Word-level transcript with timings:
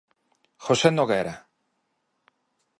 José 0.67 0.89
Noguera. 0.95 1.35